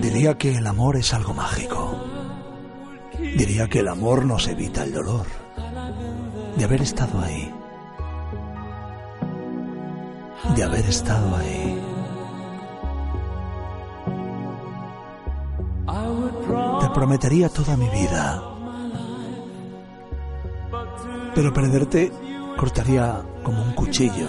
Diría 0.00 0.38
que 0.38 0.56
el 0.56 0.66
amor 0.66 0.96
es 0.96 1.12
algo 1.12 1.34
mágico. 1.34 1.96
Diría 3.18 3.68
que 3.68 3.80
el 3.80 3.88
amor 3.88 4.24
nos 4.24 4.48
evita 4.48 4.84
el 4.84 4.92
dolor 4.92 5.26
de 6.56 6.64
haber 6.64 6.80
estado 6.80 7.20
ahí. 7.20 7.52
De 10.56 10.62
haber 10.62 10.86
estado 10.86 11.36
ahí. 11.36 11.78
Te 16.80 16.88
prometería 16.90 17.48
toda 17.50 17.76
mi 17.76 17.88
vida. 17.90 18.42
Pero 21.34 21.52
perderte 21.52 22.12
cortaría 22.56 23.22
como 23.42 23.62
un 23.62 23.72
cuchillo. 23.72 24.28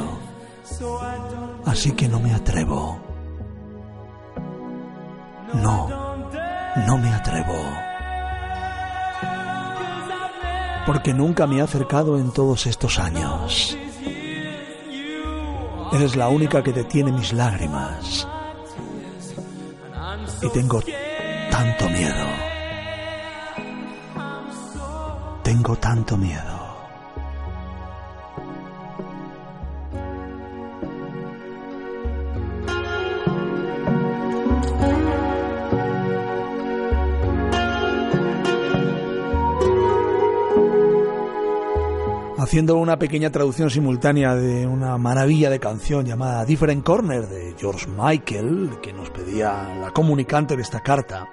Así 1.65 1.91
que 1.93 2.07
no 2.07 2.19
me 2.19 2.33
atrevo. 2.33 2.99
No, 5.53 5.87
no 6.87 6.97
me 6.97 7.13
atrevo. 7.13 7.53
Porque 10.85 11.13
nunca 11.13 11.47
me 11.47 11.57
he 11.57 11.61
acercado 11.61 12.17
en 12.17 12.31
todos 12.31 12.65
estos 12.65 12.99
años. 12.99 13.77
Eres 15.93 16.15
la 16.15 16.27
única 16.27 16.63
que 16.63 16.73
detiene 16.73 17.11
mis 17.11 17.31
lágrimas. 17.33 18.27
Y 20.41 20.49
tengo 20.49 20.81
tanto 21.51 21.89
miedo. 21.89 22.25
Tengo 25.43 25.75
tanto 25.77 26.17
miedo. 26.17 26.62
Haciendo 42.43 42.75
una 42.75 42.99
pequeña 42.99 43.31
traducción 43.31 43.69
simultánea 43.69 44.35
de 44.35 44.67
una 44.67 44.97
maravilla 44.97 45.49
de 45.49 45.61
canción 45.61 46.05
llamada 46.05 46.43
Different 46.43 46.83
Corner 46.83 47.25
de 47.27 47.55
George 47.57 47.87
Michael, 47.87 48.79
que 48.81 48.91
nos 48.91 49.09
pedía 49.11 49.73
la 49.79 49.91
comunicante 49.91 50.57
de 50.57 50.61
esta 50.61 50.81
carta, 50.81 51.29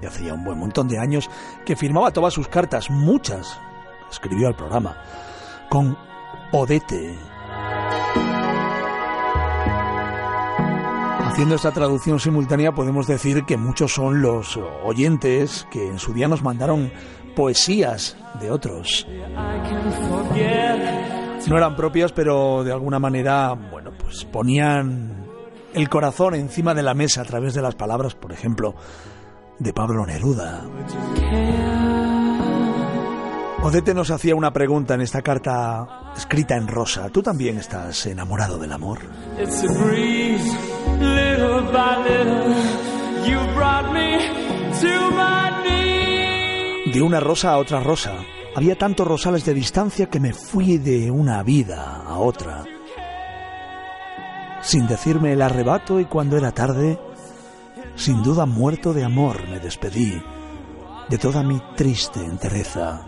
de 0.00 0.06
hacía 0.06 0.32
un 0.32 0.42
buen 0.42 0.58
montón 0.58 0.88
de 0.88 0.98
años, 0.98 1.28
que 1.66 1.76
firmaba 1.76 2.12
todas 2.12 2.32
sus 2.32 2.48
cartas, 2.48 2.88
muchas, 2.88 3.60
escribió 4.10 4.48
al 4.48 4.56
programa, 4.56 4.96
con 5.68 5.98
Odete. 6.52 7.14
Haciendo 11.26 11.56
esta 11.56 11.72
traducción 11.72 12.20
simultánea 12.20 12.72
podemos 12.72 13.06
decir 13.06 13.44
que 13.44 13.58
muchos 13.58 13.92
son 13.92 14.22
los 14.22 14.58
oyentes 14.82 15.66
que 15.70 15.88
en 15.88 15.98
su 15.98 16.14
día 16.14 16.26
nos 16.26 16.42
mandaron 16.42 16.90
poesías 17.34 18.16
de 18.40 18.50
otros. 18.50 19.06
No 21.46 21.56
eran 21.58 21.76
propias, 21.76 22.12
pero 22.12 22.64
de 22.64 22.72
alguna 22.72 22.98
manera, 22.98 23.52
bueno, 23.52 23.92
pues 23.98 24.24
ponían 24.24 25.26
el 25.74 25.88
corazón 25.88 26.34
encima 26.34 26.74
de 26.74 26.82
la 26.82 26.94
mesa 26.94 27.22
a 27.22 27.24
través 27.24 27.54
de 27.54 27.62
las 27.62 27.74
palabras, 27.74 28.14
por 28.14 28.32
ejemplo, 28.32 28.74
de 29.58 29.72
Pablo 29.72 30.06
Neruda. 30.06 30.62
Odete 33.62 33.94
nos 33.94 34.10
hacía 34.10 34.34
una 34.34 34.52
pregunta 34.52 34.92
en 34.92 35.00
esta 35.00 35.22
carta 35.22 36.12
escrita 36.14 36.54
en 36.54 36.68
rosa. 36.68 37.08
¿Tú 37.08 37.22
también 37.22 37.56
estás 37.56 38.04
enamorado 38.04 38.58
del 38.58 38.72
amor? 38.72 38.98
De 46.94 47.02
una 47.02 47.18
rosa 47.18 47.50
a 47.50 47.58
otra 47.58 47.80
rosa. 47.80 48.20
Había 48.54 48.78
tantos 48.78 49.04
rosales 49.04 49.44
de 49.44 49.52
distancia 49.52 50.06
que 50.06 50.20
me 50.20 50.32
fui 50.32 50.78
de 50.78 51.10
una 51.10 51.42
vida 51.42 52.04
a 52.06 52.20
otra. 52.20 52.62
Sin 54.62 54.86
decirme 54.86 55.32
el 55.32 55.42
arrebato 55.42 55.98
y 55.98 56.04
cuando 56.04 56.36
era 56.36 56.52
tarde, 56.52 57.00
sin 57.96 58.22
duda 58.22 58.46
muerto 58.46 58.92
de 58.92 59.02
amor, 59.02 59.48
me 59.48 59.58
despedí 59.58 60.22
de 61.08 61.18
toda 61.18 61.42
mi 61.42 61.60
triste 61.74 62.20
entereza. 62.20 63.04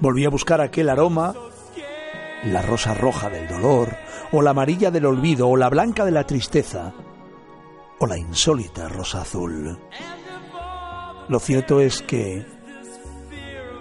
Volví 0.00 0.26
a 0.26 0.30
buscar 0.30 0.60
aquel 0.60 0.90
aroma, 0.90 1.32
la 2.44 2.60
rosa 2.60 2.92
roja 2.92 3.30
del 3.30 3.48
dolor, 3.48 3.96
o 4.32 4.42
la 4.42 4.50
amarilla 4.50 4.90
del 4.90 5.06
olvido, 5.06 5.48
o 5.48 5.56
la 5.56 5.70
blanca 5.70 6.04
de 6.04 6.12
la 6.12 6.24
tristeza, 6.24 6.92
o 7.98 8.06
la 8.06 8.18
insólita 8.18 8.86
rosa 8.86 9.22
azul. 9.22 9.78
Lo 11.28 11.40
cierto 11.40 11.80
es 11.80 12.02
que 12.02 12.55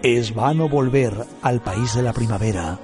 es 0.04 0.34
vano 0.34 0.70
volver 0.70 1.26
al 1.42 1.62
país 1.62 1.96
de 1.96 2.04
la 2.04 2.14
primavera. 2.14 2.80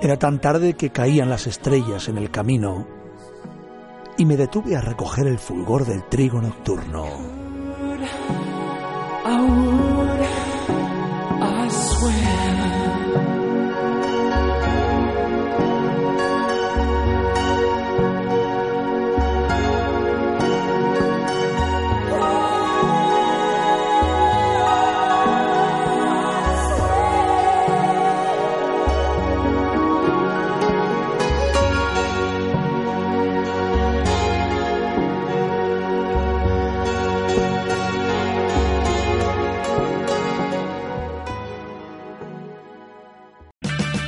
Era 0.00 0.16
tan 0.18 0.40
tarde 0.40 0.74
que 0.74 0.90
caían 0.90 1.28
las 1.28 1.46
estrellas 1.46 2.08
en 2.08 2.18
el 2.18 2.30
camino 2.30 2.86
y 4.16 4.24
me 4.24 4.36
detuve 4.36 4.76
a 4.76 4.80
recoger 4.80 5.26
el 5.26 5.38
fulgor 5.38 5.84
del 5.86 6.04
trigo 6.08 6.40
nocturno. 6.40 7.06